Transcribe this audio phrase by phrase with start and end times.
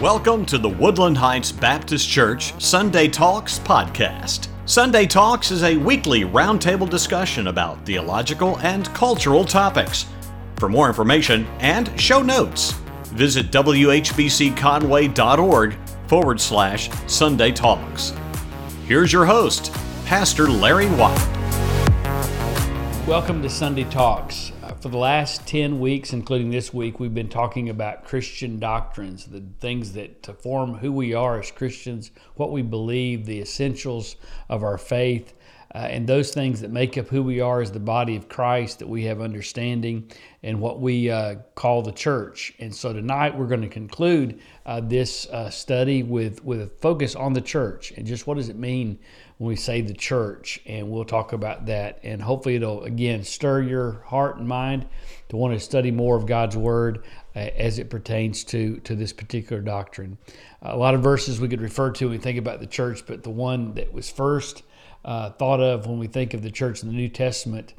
[0.00, 4.48] Welcome to the Woodland Heights Baptist Church Sunday Talks podcast.
[4.66, 10.04] Sunday Talks is a weekly roundtable discussion about theological and cultural topics.
[10.58, 12.72] For more information and show notes,
[13.04, 15.78] visit whbcconway.org
[16.08, 18.12] forward slash Sunday Talks.
[18.86, 19.72] Here's your host,
[20.04, 21.26] Pastor Larry White.
[23.06, 24.52] Welcome to Sunday Talks.
[24.80, 29.42] For the last 10 weeks, including this week, we've been talking about Christian doctrines, the
[29.58, 34.16] things that to form who we are as Christians, what we believe, the essentials
[34.50, 35.32] of our faith,
[35.74, 38.78] uh, and those things that make up who we are as the body of Christ,
[38.78, 40.10] that we have understanding,
[40.42, 42.54] and what we uh, call the church.
[42.60, 47.14] And so tonight we're going to conclude uh, this uh, study with, with a focus
[47.14, 48.98] on the church and just what does it mean
[49.38, 50.60] when we say the church.
[50.66, 51.98] And we'll talk about that.
[52.02, 54.86] And hopefully it'll, again, stir your heart and mind
[55.28, 59.12] to want to study more of God's Word uh, as it pertains to, to this
[59.12, 60.16] particular doctrine.
[60.62, 63.22] a lot of verses we could refer to when we think about the church, but
[63.22, 64.62] the one that was first
[65.06, 67.72] uh, thought of when we think of the church in the New Testament.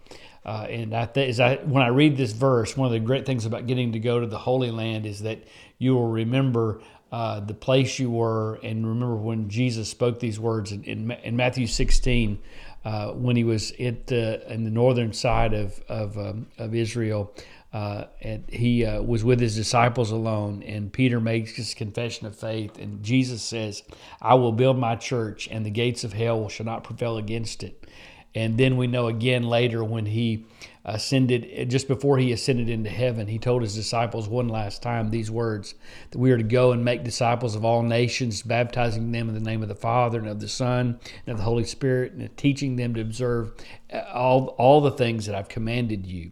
[0.46, 3.26] Uh, and I th- as I when I read this verse, one of the great
[3.26, 5.44] things about getting to go to the Holy Land is that
[5.78, 10.72] you will remember uh, the place you were, and remember when Jesus spoke these words
[10.72, 12.42] in, in, in Matthew 16,
[12.86, 17.34] uh, when he was at in the northern side of of, um, of Israel.
[17.78, 22.36] Uh, and he uh, was with his disciples alone, and Peter makes his confession of
[22.36, 23.84] faith, and Jesus says,
[24.20, 27.86] "I will build my church, and the gates of hell shall not prevail against it."
[28.34, 30.46] And then we know again later when he
[30.86, 35.30] ascended, just before he ascended into heaven, he told his disciples one last time these
[35.30, 35.76] words
[36.10, 39.50] that we are to go and make disciples of all nations, baptizing them in the
[39.52, 42.76] name of the Father and of the Son and of the Holy Spirit, and teaching
[42.76, 43.54] them to observe
[44.12, 46.32] all, all the things that I've commanded you.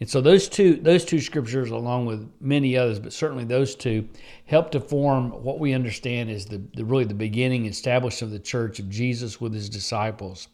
[0.00, 4.08] And so those two those two scriptures, along with many others, but certainly those two,
[4.46, 8.44] help to form what we understand is the, the really the beginning establishment of the
[8.44, 10.48] church of Jesus with his disciples.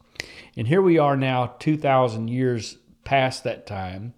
[0.57, 4.13] And here we are now, two thousand years past that time,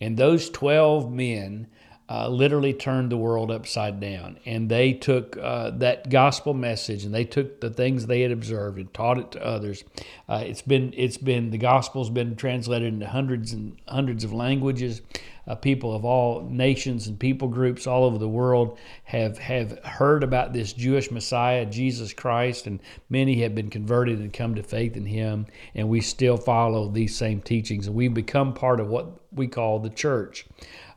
[0.00, 1.66] and those twelve men
[2.14, 4.38] uh, literally turned the world upside down.
[4.46, 8.78] And they took uh, that gospel message and they took the things they had observed
[8.78, 9.82] and taught it to others.
[10.28, 15.02] Uh, it's been it's been the gospel's been translated into hundreds and hundreds of languages.
[15.46, 20.22] Uh, people of all nations and people groups all over the world have have heard
[20.22, 22.78] about this Jewish Messiah, Jesus Christ, and
[23.10, 25.46] many have been converted and come to faith in Him.
[25.74, 29.80] And we still follow these same teachings, and we've become part of what we call
[29.80, 30.46] the church.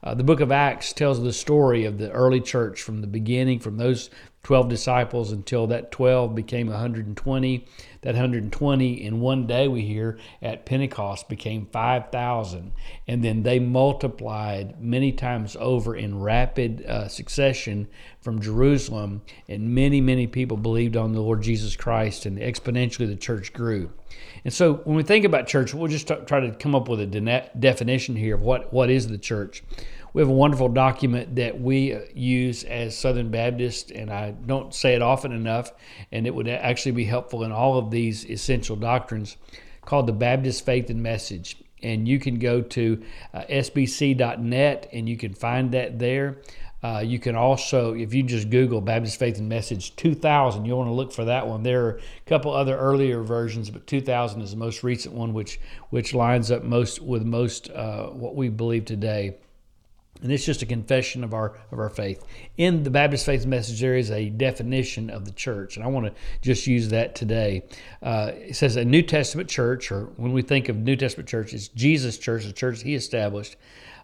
[0.03, 3.59] Uh, the book of Acts tells the story of the early church from the beginning,
[3.59, 4.09] from those
[4.43, 7.65] 12 disciples until that 12 became 120.
[8.01, 12.71] That 120 in one day, we hear, at Pentecost became 5,000.
[13.07, 17.89] And then they multiplied many times over in rapid uh, succession
[18.21, 19.23] from Jerusalem.
[19.49, 23.91] And many, many people believed on the Lord Jesus Christ, and exponentially the church grew.
[24.43, 27.05] And so when we think about church, we'll just try to come up with a
[27.05, 29.63] de- definition here of what, what is the church.
[30.13, 34.73] We have a wonderful document that we uh, use as Southern Baptists, and I don't
[34.73, 35.71] say it often enough,
[36.11, 39.37] and it would actually be helpful in all of these essential doctrines
[39.85, 41.57] called the Baptist Faith and Message.
[41.83, 43.03] And you can go to
[43.33, 46.37] uh, sbc.net and you can find that there.
[46.83, 50.89] Uh, you can also, if you just Google Baptist Faith and Message 2000, you'll want
[50.89, 51.63] to look for that one.
[51.63, 55.59] There are a couple other earlier versions, but 2000 is the most recent one, which
[55.89, 59.37] which lines up most with most uh, what we believe today.
[60.21, 62.25] And it's just a confession of our of our faith.
[62.57, 66.07] In the Baptist Faith Message, there is a definition of the church, and I want
[66.07, 67.63] to just use that today.
[68.01, 71.53] Uh, it says a New Testament church, or when we think of New Testament church,
[71.53, 73.57] it's Jesus' church, the church He established,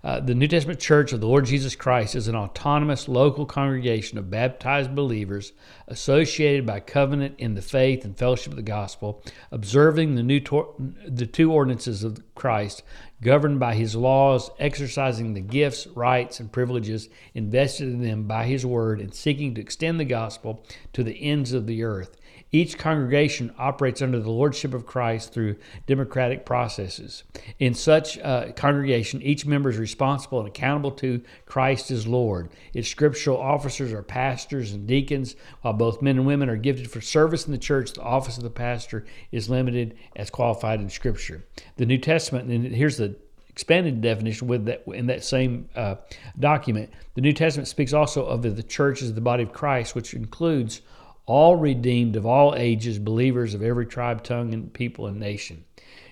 [0.04, 4.18] uh, the New Testament Church of the Lord Jesus Christ is an autonomous local congregation
[4.18, 5.54] of baptized believers
[5.88, 10.74] associated by covenant in the faith and fellowship of the gospel, observing the, new tor-
[11.08, 12.84] the two ordinances of Christ,
[13.24, 18.66] governed by his laws, exercising the gifts, rights, and privileges invested in them by his
[18.66, 22.18] word, and seeking to extend the gospel to the ends of the earth.
[22.54, 25.56] Each congregation operates under the lordship of Christ through
[25.88, 27.24] democratic processes.
[27.58, 32.52] In such uh, congregation, each member is responsible and accountable to Christ as Lord.
[32.72, 35.36] Its scriptural officers are pastors and deacons.
[35.62, 38.44] While both men and women are gifted for service in the church, the office of
[38.44, 41.44] the pastor is limited as qualified in Scripture.
[41.78, 43.16] The New Testament, and here's the
[43.50, 45.96] expanded definition with that in that same uh,
[46.38, 46.92] document.
[47.16, 50.82] The New Testament speaks also of the church as the body of Christ, which includes
[51.26, 55.64] all redeemed of all ages, believers of every tribe, tongue, and people and nation.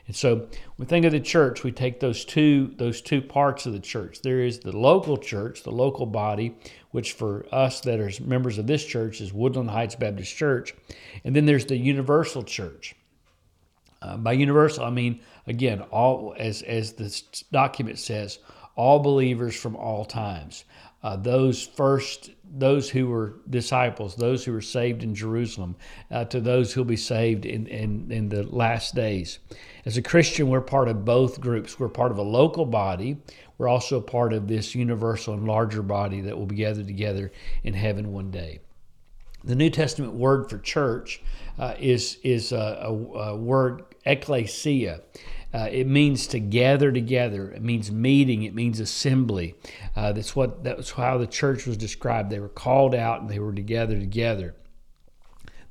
[0.07, 0.47] And so,
[0.77, 1.63] we think of the church.
[1.63, 4.21] We take those two those two parts of the church.
[4.21, 6.55] There is the local church, the local body,
[6.91, 10.73] which for us that are members of this church is Woodland Heights Baptist Church,
[11.23, 12.95] and then there's the universal church.
[14.01, 17.21] Uh, by universal, I mean again, all as as the
[17.51, 18.39] document says,
[18.75, 20.65] all believers from all times.
[21.03, 25.75] Uh, those first, those who were disciples, those who were saved in Jerusalem,
[26.11, 29.39] uh, to those who'll be saved in, in, in the last days.
[29.85, 31.79] As a Christian, we're part of both groups.
[31.79, 33.17] We're part of a local body.
[33.57, 37.31] We're also part of this universal and larger body that will be gathered together
[37.63, 38.59] in heaven one day.
[39.43, 41.23] The New Testament word for church
[41.57, 45.01] uh, is, is a, a, a word ecclesia.
[45.53, 47.51] Uh, it means to gather together.
[47.51, 48.43] It means meeting.
[48.43, 49.55] It means assembly.
[49.95, 52.29] Uh, that's what that's how the church was described.
[52.29, 54.55] They were called out and they were together together.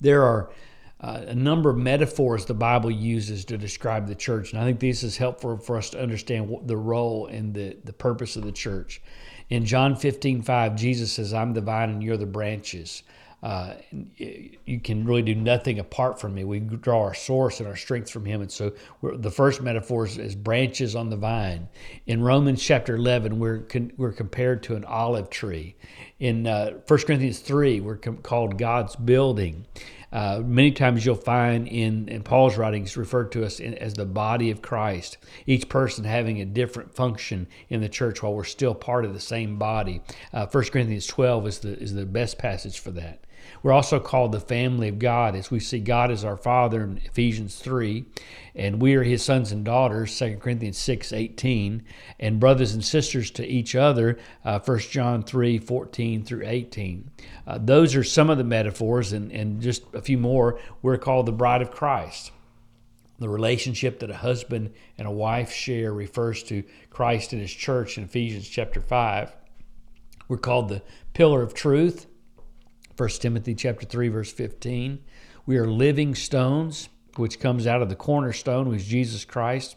[0.01, 0.51] There are
[1.01, 4.81] uh, a number of metaphors the Bible uses to describe the church, and I think
[4.81, 8.53] this is helpful for us to understand the role and the, the purpose of the
[8.53, 9.01] church.
[9.49, 13.03] In John 15, 5, Jesus says, I'm the vine and you're the branches
[13.43, 16.45] uh, you can really do nothing apart from me.
[16.45, 18.43] We draw our source and our strength from Him.
[18.43, 18.73] And so
[19.03, 21.69] the first metaphor is, is, branches on the vine.
[22.07, 25.75] In Romans chapter 11, we're, con- we're compared to an olive tree.
[26.19, 29.67] In uh, 1 Corinthians 3, we're com- called God's building.
[30.13, 34.05] Uh, many times you'll find in, in Paul's writings referred to us in, as the
[34.05, 38.75] body of Christ, each person having a different function in the church while we're still
[38.75, 40.03] part of the same body.
[40.33, 43.21] Uh, 1 Corinthians 12 is the, is the best passage for that.
[43.63, 46.99] We're also called the family of God as we see God as our Father in
[47.05, 48.05] Ephesians 3,
[48.55, 51.83] and we are His sons and daughters, 2 Corinthians 6 18,
[52.19, 57.11] and brothers and sisters to each other, uh, 1 John 3 14 through 18.
[57.47, 60.59] Uh, those are some of the metaphors, and, and just a few more.
[60.83, 62.33] We're called the bride of Christ.
[63.19, 67.99] The relationship that a husband and a wife share refers to Christ and His church
[67.99, 69.37] in Ephesians chapter 5.
[70.29, 70.83] We're called the
[71.13, 72.07] pillar of truth
[73.01, 74.99] 1 Timothy chapter 3 verse 15.
[75.47, 79.77] We are living stones, which comes out of the cornerstone, which is Jesus Christ.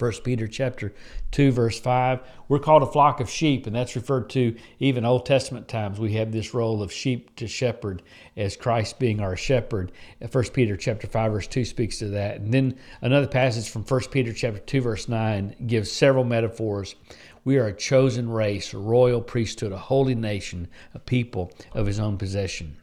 [0.00, 0.94] 1 Peter chapter
[1.32, 5.24] 2 verse 5 we're called a flock of sheep and that's referred to even Old
[5.24, 6.00] Testament times.
[6.00, 8.02] We have this role of sheep to shepherd
[8.36, 9.92] as Christ being our shepherd.
[10.28, 12.40] 1 Peter chapter 5 verse 2 speaks to that.
[12.40, 16.96] And then another passage from 1 Peter chapter 2 verse 9 gives several metaphors.
[17.44, 22.00] We are a chosen race, a royal priesthood, a holy nation, a people of his
[22.00, 22.76] own possession.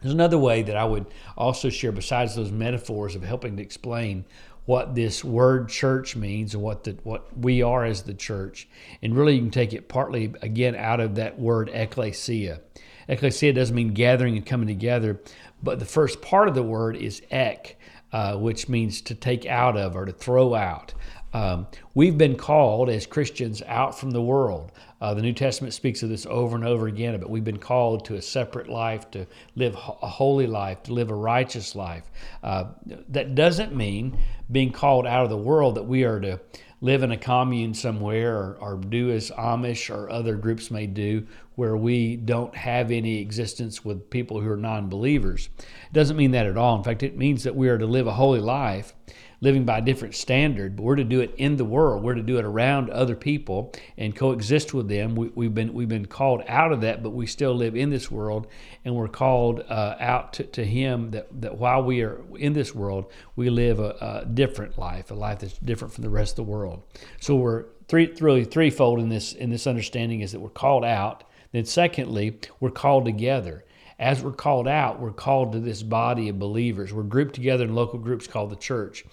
[0.00, 1.06] There's another way that I would
[1.36, 4.24] also share, besides those metaphors of helping to explain
[4.70, 8.68] what this word church means and what the, what we are as the church.
[9.02, 12.60] And really, you can take it partly again out of that word ecclesia.
[13.08, 15.20] Ecclesia doesn't mean gathering and coming together,
[15.60, 17.80] but the first part of the word is ek,
[18.12, 20.94] uh, which means to take out of or to throw out.
[21.32, 24.72] Um, we've been called as Christians out from the world.
[25.00, 28.04] Uh, the New Testament speaks of this over and over again, but we've been called
[28.06, 32.10] to a separate life, to live a holy life, to live a righteous life.
[32.42, 32.64] Uh,
[33.08, 34.18] that doesn't mean
[34.50, 36.40] being called out of the world that we are to
[36.82, 41.26] live in a commune somewhere or, or do as Amish or other groups may do,
[41.54, 45.48] where we don't have any existence with people who are non believers.
[45.58, 46.76] It doesn't mean that at all.
[46.76, 48.94] In fact, it means that we are to live a holy life
[49.40, 52.02] living by a different standard, but we're to do it in the world.
[52.02, 55.14] We're to do it around other people and coexist with them.
[55.14, 58.10] We, have been we've been called out of that, but we still live in this
[58.10, 58.46] world,
[58.84, 62.74] and we're called uh, out to, to Him that, that while we are in this
[62.74, 66.46] world, we live a, a different life, a life that's different from the rest of
[66.46, 66.82] the world.
[67.20, 71.24] So we're three really threefold in this in this understanding is that we're called out.
[71.52, 73.64] Then secondly, we're called together
[74.00, 76.92] as we're called out, we're called to this body of believers.
[76.92, 79.04] We're grouped together in local groups called the church.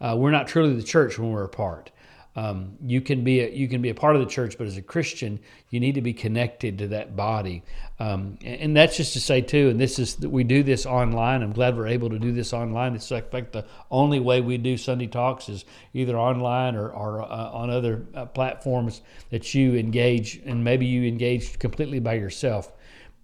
[0.00, 1.92] Uh, we're not truly the church when we're apart.
[2.34, 4.78] Um, you can be a, you can be a part of the church, but as
[4.78, 7.62] a Christian, you need to be connected to that body.
[8.00, 9.68] Um, and, and, that's just to say too.
[9.68, 11.42] And this is that we do this online.
[11.42, 12.94] I'm glad we're able to do this online.
[12.94, 17.20] It's like, like the only way we do Sunday talks is either online or, or
[17.20, 22.72] uh, on other uh, platforms that you engage, and maybe you engage completely by yourself.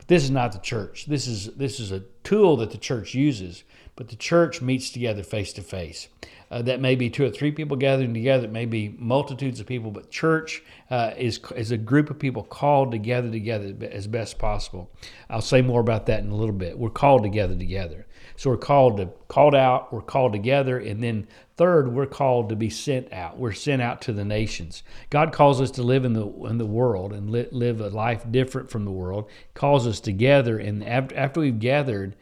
[0.07, 1.07] This is not the church.
[1.07, 3.65] This is this is a tool that the church uses,
[3.99, 6.07] but the church meets together face to face.
[6.51, 8.45] That may be two or three people gathering together.
[8.45, 12.45] It may be multitudes of people, but church uh, is is a group of people
[12.45, 14.89] called together together as best possible.
[15.29, 16.79] I'll say more about that in a little bit.
[16.79, 18.07] We're called together together.
[18.37, 19.93] So we're called to called out.
[19.93, 21.27] We're called together, and then
[21.59, 23.37] Third, we're called to be sent out.
[23.37, 24.85] We're sent out to the nations.
[25.11, 28.25] God calls us to live in the in the world and li- live a life
[28.31, 29.29] different from the world.
[29.55, 32.15] Calls us together, and after, after we've gathered,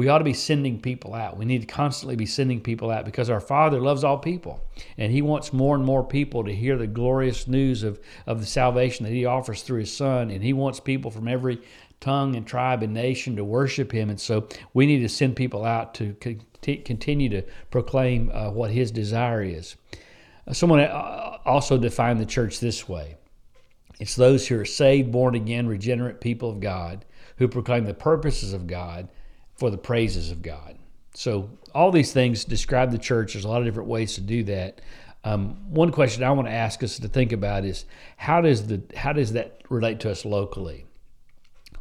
[0.00, 1.36] we ought to be sending people out.
[1.36, 4.64] We need to constantly be sending people out because our Father loves all people.
[4.96, 8.46] And He wants more and more people to hear the glorious news of, of the
[8.46, 10.30] salvation that He offers through His Son.
[10.30, 11.60] And He wants people from every
[12.00, 14.08] tongue and tribe and nation to worship Him.
[14.08, 16.14] And so we need to send people out to
[16.62, 19.76] continue to proclaim uh, what His desire is.
[20.48, 23.18] Uh, someone uh, also defined the church this way
[23.98, 27.04] it's those who are saved, born again, regenerate people of God
[27.36, 29.10] who proclaim the purposes of God
[29.60, 30.76] for the praises of God.
[31.12, 33.34] So, all these things describe the church.
[33.34, 34.80] There's a lot of different ways to do that.
[35.22, 37.84] Um, one question I want to ask us to think about is
[38.16, 40.86] how does the how does that relate to us locally?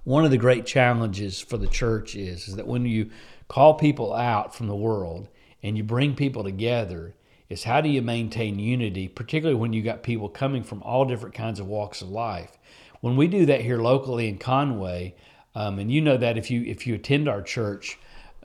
[0.03, 3.11] One of the great challenges for the church is, is that when you
[3.47, 5.29] call people out from the world
[5.63, 7.15] and you bring people together,
[7.47, 11.33] is how do you maintain unity, particularly when you got people coming from all different
[11.33, 12.57] kinds of walks of life.
[13.01, 15.15] When we do that here locally in Conway,
[15.55, 17.97] um, and you know that if you if you attend our church,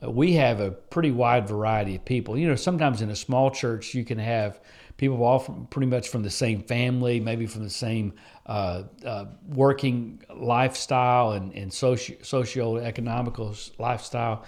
[0.03, 2.37] uh, we have a pretty wide variety of people.
[2.37, 4.59] You know, sometimes in a small church you can have
[4.97, 8.13] people all from pretty much from the same family, maybe from the same
[8.45, 14.45] uh, uh, working lifestyle and, and socio socio-economical lifestyle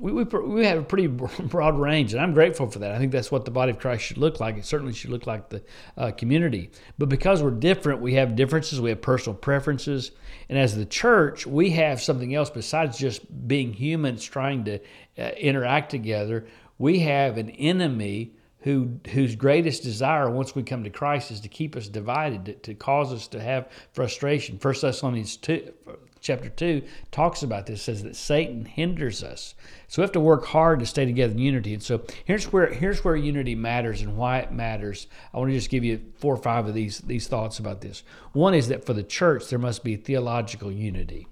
[0.00, 1.06] we, we, we have a pretty
[1.42, 2.92] broad range, and I'm grateful for that.
[2.92, 4.56] I think that's what the body of Christ should look like.
[4.56, 5.62] It certainly should look like the
[5.96, 6.70] uh, community.
[6.98, 10.12] But because we're different, we have differences, we have personal preferences.
[10.48, 14.80] And as the church, we have something else besides just being humans trying to
[15.18, 16.46] uh, interact together.
[16.78, 21.48] We have an enemy who whose greatest desire once we come to Christ is to
[21.48, 24.58] keep us divided, to, to cause us to have frustration.
[24.58, 25.72] First Thessalonians 2,
[26.20, 29.54] chapter 2 talks about this says that satan hinders us.
[29.88, 31.74] So we have to work hard to stay together in unity.
[31.74, 35.06] And so here's where here's where unity matters and why it matters.
[35.34, 38.02] I want to just give you four or five of these these thoughts about this.
[38.32, 41.26] One is that for the church there must be theological unity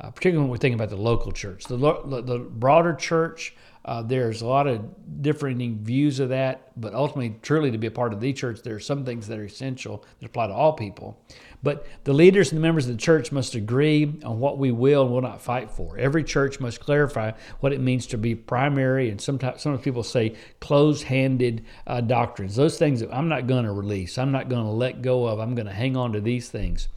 [0.00, 1.64] uh, particularly when we're thinking about the local church.
[1.64, 3.54] The, the broader church
[3.86, 7.90] uh, there's a lot of differing views of that, but ultimately, truly, to be a
[7.90, 10.72] part of the church, there are some things that are essential that apply to all
[10.72, 11.16] people.
[11.62, 15.02] But the leaders and the members of the church must agree on what we will
[15.02, 15.96] and will not fight for.
[15.98, 20.34] Every church must clarify what it means to be primary, and sometimes some people say
[20.58, 22.56] closed-handed uh, doctrines.
[22.56, 25.38] Those things that I'm not going to release, I'm not going to let go of.
[25.38, 26.88] I'm going to hang on to these things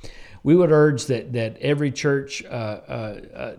[0.44, 3.54] we would urge that that every church uh, uh, uh,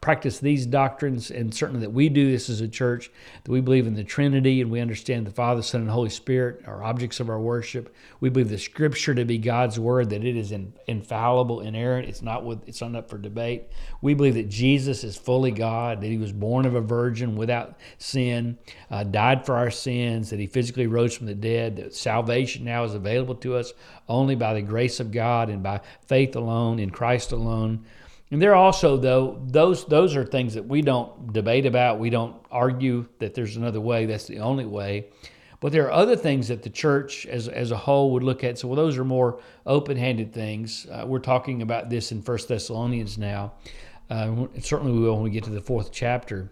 [0.00, 3.10] practice these doctrines, and certainly that we do this as a church.
[3.44, 6.62] That we believe in the Trinity, and we understand the Father, Son, and Holy Spirit
[6.66, 7.94] are objects of our worship.
[8.20, 12.08] We believe the Scripture to be God's word, that it is in, infallible, inerrant.
[12.08, 13.64] It's not with, it's not up for debate.
[14.02, 17.78] We believe that Jesus is fully God, that He was born of a virgin without
[17.98, 18.58] sin,
[18.90, 21.76] uh, died for our sins, that He physically rose from the dead.
[21.76, 23.72] That salvation now is available to us
[24.08, 27.84] only by the grace of God and by faith alone in Christ alone.
[28.30, 31.98] And there are also though those those are things that we don't debate about.
[31.98, 34.06] We don't argue that there's another way.
[34.06, 35.06] That's the only way.
[35.60, 38.58] But there are other things that the church as, as a whole would look at.
[38.58, 40.86] So well, those are more open-handed things.
[40.86, 43.54] Uh, we're talking about this in First Thessalonians now.
[44.08, 46.50] Uh, certainly we will when we get to the fourth chapter.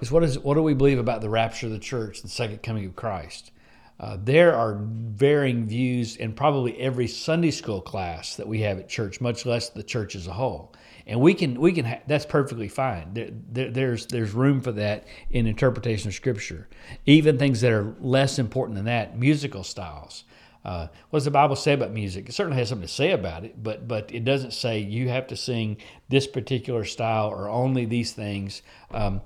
[0.00, 2.62] Is what is what do we believe about the rapture of the church, the second
[2.62, 3.52] coming of Christ?
[4.00, 8.88] Uh, there are varying views in probably every Sunday school class that we have at
[8.88, 10.72] church, much less the church as a whole.
[11.06, 13.12] And we can we can ha- that's perfectly fine.
[13.12, 16.66] There, there, there's there's room for that in interpretation of Scripture.
[17.04, 20.24] Even things that are less important than that, musical styles.
[20.64, 22.28] Uh, what does the Bible say about music?
[22.28, 25.26] It certainly has something to say about it, but but it doesn't say you have
[25.28, 28.62] to sing this particular style or only these things.
[28.90, 29.22] Um,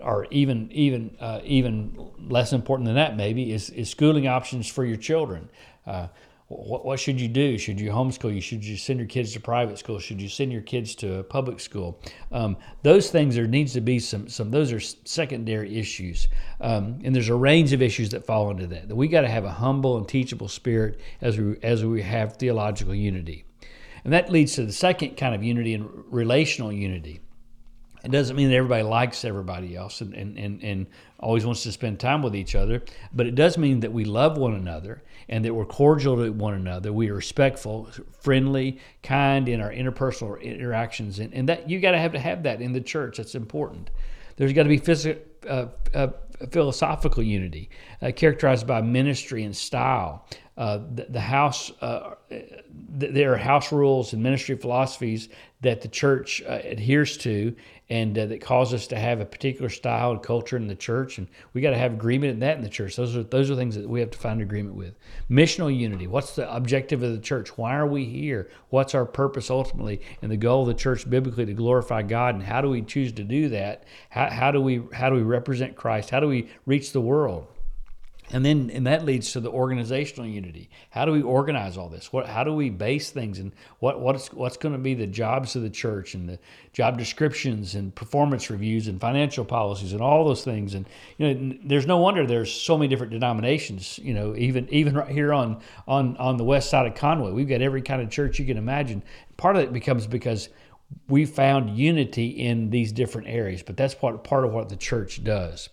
[0.00, 4.84] or even even uh, even less important than that maybe is, is schooling options for
[4.84, 5.48] your children.
[5.86, 6.08] Uh,
[6.48, 7.58] what, what should you do?
[7.58, 8.34] Should you homeschool?
[8.34, 9.98] You should you send your kids to private school?
[9.98, 12.00] Should you send your kids to a public school?
[12.32, 16.28] Um, those things there needs to be some some those are secondary issues,
[16.60, 18.88] um, and there's a range of issues that fall into that.
[18.88, 22.36] That we got to have a humble and teachable spirit as we as we have
[22.36, 23.44] theological unity,
[24.04, 27.20] and that leads to the second kind of unity and relational unity.
[28.04, 30.86] It doesn't mean that everybody likes everybody else and, and, and, and
[31.18, 34.38] always wants to spend time with each other, but it does mean that we love
[34.38, 36.92] one another and that we're cordial to one another.
[36.92, 37.90] We are respectful,
[38.20, 41.18] friendly, kind in our interpersonal interactions.
[41.18, 43.16] And, and that you got to have to have that in the church.
[43.16, 43.90] That's important.
[44.36, 46.08] There's got to be physical, uh, uh,
[46.50, 47.68] philosophical unity
[48.00, 50.26] uh, characterized by ministry and style.
[50.58, 52.16] Uh, the, the, house, uh,
[52.90, 55.28] there are house rules and ministry philosophies
[55.60, 57.54] that the church uh, adheres to
[57.90, 61.18] and uh, that cause us to have a particular style and culture in the church.
[61.18, 62.96] And we got to have agreement in that in the church.
[62.96, 64.98] Those are, those are things that we have to find agreement with.
[65.30, 66.08] Missional unity.
[66.08, 67.56] What's the objective of the church?
[67.56, 68.50] Why are we here?
[68.70, 70.00] What's our purpose ultimately?
[70.22, 72.34] And the goal of the church biblically to glorify God.
[72.34, 73.84] And how do we choose to do that?
[74.10, 76.10] How, how do we, how do we represent Christ?
[76.10, 77.46] How do we reach the world?
[78.30, 80.68] And then, and that leads to the organizational unity.
[80.90, 82.12] How do we organize all this?
[82.12, 85.56] What, how do we base things, and what, what's, what's going to be the jobs
[85.56, 86.38] of the church, and the
[86.72, 90.74] job descriptions, and performance reviews, and financial policies, and all those things.
[90.74, 93.98] And you know, there's no wonder there's so many different denominations.
[93.98, 97.48] You know, even even right here on on on the west side of Conway, we've
[97.48, 99.02] got every kind of church you can imagine.
[99.38, 100.50] Part of it becomes because
[101.08, 105.24] we found unity in these different areas, but that's part part of what the church
[105.24, 105.70] does.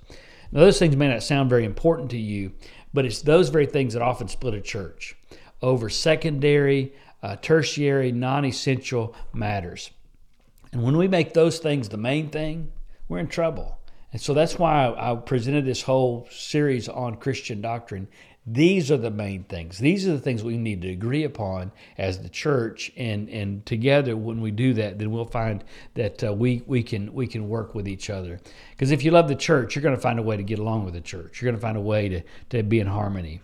[0.51, 2.53] Now, those things may not sound very important to you,
[2.93, 5.15] but it's those very things that often split a church
[5.61, 9.91] over secondary, uh, tertiary, non essential matters.
[10.71, 12.71] And when we make those things the main thing,
[13.07, 13.79] we're in trouble.
[14.11, 18.07] And so that's why I presented this whole series on Christian doctrine
[18.47, 19.79] these are the main things.
[19.79, 24.15] These are the things we need to agree upon as the church, and and together
[24.15, 25.63] when we do that, then we'll find
[25.95, 28.39] that uh, we we can we can work with each other.
[28.71, 30.85] Because if you love the church, you're going to find a way to get along
[30.85, 31.41] with the church.
[31.41, 33.41] You're going to find a way to to be in harmony.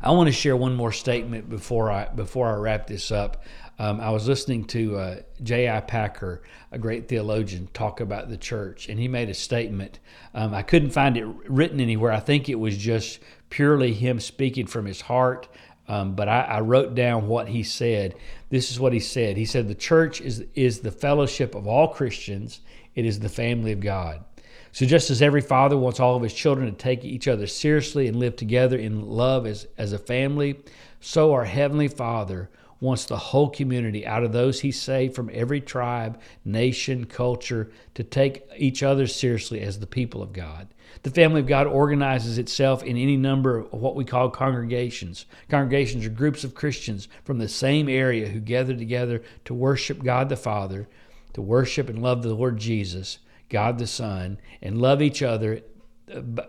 [0.00, 3.44] I want to share one more statement before I before I wrap this up.
[3.78, 5.80] Um, I was listening to uh, J.I.
[5.80, 9.98] Packer, a great theologian, talk about the church, and he made a statement.
[10.32, 12.12] Um, I couldn't find it written anywhere.
[12.12, 13.18] I think it was just
[13.54, 15.46] purely him speaking from his heart.
[15.86, 18.16] Um, but I, I, wrote down what he said.
[18.48, 19.36] This is what he said.
[19.36, 22.62] He said, The church is, is the fellowship of all Christians,
[22.96, 24.24] it is the family of God.
[24.72, 28.08] So, just as every father wants all of his children to take each other seriously
[28.08, 30.58] and live together in love as, as a family,
[31.00, 32.50] so our Heavenly Father
[32.84, 38.04] wants the whole community out of those he saved from every tribe, nation, culture to
[38.04, 40.68] take each other seriously as the people of God.
[41.02, 45.24] The family of God organizes itself in any number of what we call congregations.
[45.48, 50.28] Congregations are groups of Christians from the same area who gather together to worship God
[50.28, 50.86] the Father,
[51.32, 55.62] to worship and love the Lord Jesus, God the Son, and love each other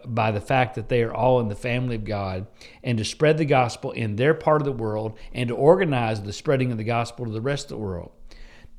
[0.05, 2.47] by the fact that they are all in the family of God
[2.83, 6.33] and to spread the gospel in their part of the world and to organize the
[6.33, 8.11] spreading of the gospel to the rest of the world.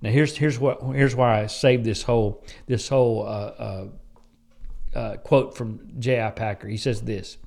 [0.02, 3.86] Now here's here's what here's why I saved this whole this whole uh, uh,
[4.94, 6.30] uh, quote from J.I.
[6.30, 6.68] Packer.
[6.68, 7.38] He says this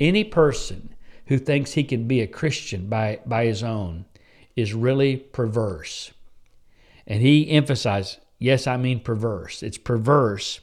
[0.00, 0.94] Any person
[1.26, 4.04] who thinks he can be a Christian by, by his own
[4.56, 6.12] is really perverse.
[7.06, 9.62] And he emphasized, yes, I mean perverse.
[9.62, 10.60] It's perverse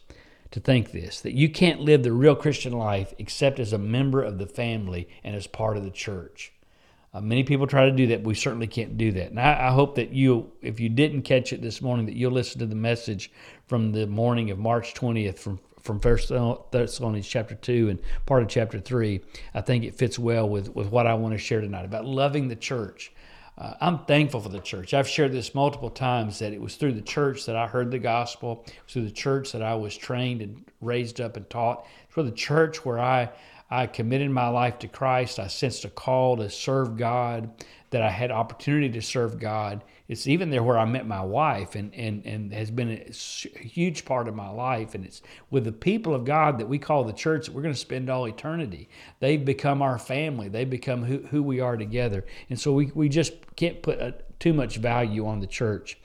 [0.52, 4.22] to think this that you can't live the real Christian life except as a member
[4.22, 6.52] of the family and as part of the church.
[7.12, 9.32] Uh, many people try to do that, but we certainly can't do that.
[9.32, 12.32] And I, I, hope that you, if you didn't catch it this morning, that you'll
[12.32, 13.32] listen to the message
[13.66, 18.50] from the morning of March 20th from from First Thessalonians chapter two and part of
[18.50, 19.22] chapter three,
[19.54, 22.48] I think it fits well with with what I want to share tonight about loving
[22.48, 23.12] the church.
[23.60, 24.94] Uh, I'm thankful for the church.
[24.94, 28.00] I've shared this multiple times that it was through the church that I heard the
[28.00, 28.66] gospel.
[28.88, 31.86] Through the church that I was trained and raised up and taught.
[32.06, 33.30] It's through the church where I
[33.72, 35.38] I committed my life to Christ.
[35.40, 37.52] I sensed a call to serve God,
[37.92, 39.84] that I had opportunity to serve God.
[40.10, 44.06] It's even there where I met my wife and, and, and has been a huge
[44.06, 44.96] part of my life.
[44.96, 47.76] And it's with the people of God that we call the church that we're going
[47.76, 48.90] to spend all eternity.
[49.20, 50.50] They've become our family.
[50.50, 52.26] They've become who, who we are together.
[52.50, 56.00] And so we, we just can't put a, too much value on the church.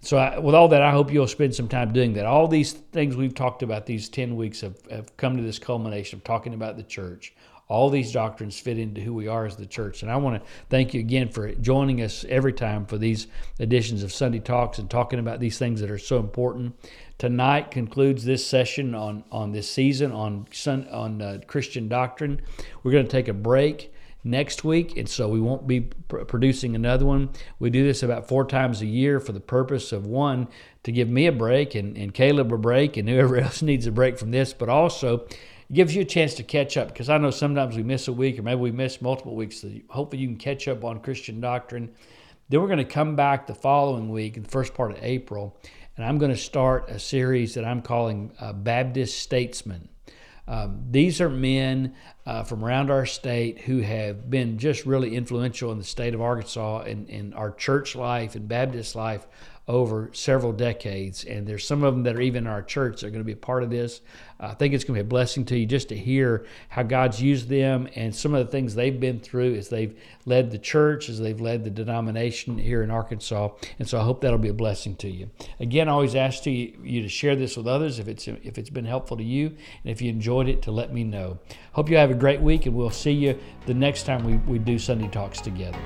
[0.00, 2.26] So, I, with all that, I hope you'll spend some time doing that.
[2.26, 6.18] All these things we've talked about these 10 weeks have, have come to this culmination
[6.18, 7.34] of talking about the church.
[7.68, 10.02] All these doctrines fit into who we are as the church.
[10.02, 13.26] And I want to thank you again for joining us every time for these
[13.58, 16.74] editions of Sunday Talks and talking about these things that are so important.
[17.16, 22.42] Tonight concludes this session on, on this season on, sun, on uh, Christian doctrine.
[22.82, 23.92] We're going to take a break
[24.24, 27.30] next week, and so we won't be pr- producing another one.
[27.58, 30.48] We do this about four times a year for the purpose of one,
[30.82, 33.92] to give me a break and, and Caleb a break and whoever else needs a
[33.92, 35.26] break from this, but also
[35.68, 38.12] it gives you a chance to catch up because I know sometimes we miss a
[38.12, 39.60] week or maybe we miss multiple weeks.
[39.60, 41.92] So hopefully you can catch up on Christian doctrine.
[42.48, 45.58] Then we're going to come back the following week, in the first part of April,
[45.96, 49.88] and I'm going to start a series that I'm calling uh, Baptist Statesmen.
[50.46, 51.94] Um, these are men
[52.26, 56.20] uh, from around our state who have been just really influential in the state of
[56.20, 59.26] Arkansas and in our church life and Baptist life
[59.66, 61.24] over several decades.
[61.24, 63.24] And there's some of them that are even in our church that are going to
[63.24, 64.02] be a part of this.
[64.38, 67.22] I think it's going to be a blessing to you just to hear how God's
[67.22, 71.08] used them and some of the things they've been through as they've led the church,
[71.08, 73.50] as they've led the denomination here in Arkansas.
[73.78, 75.30] And so I hope that'll be a blessing to you.
[75.60, 78.70] Again, I always ask you, you to share this with others if it's if it's
[78.70, 81.38] been helpful to you, and if you enjoyed it, to let me know.
[81.72, 84.58] Hope you have a great week, and we'll see you the next time we, we
[84.58, 85.78] do Sunday Talks together.